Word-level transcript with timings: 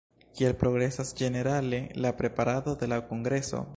Kiel 0.37 0.53
progresas 0.61 1.11
ĝenerale 1.19 1.81
la 2.07 2.13
preparado 2.23 2.75
de 2.83 2.91
la 2.95 2.99
kongreso? 3.11 3.63